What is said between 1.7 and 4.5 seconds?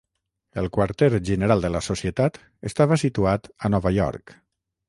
la Societat estava situat a Nova York.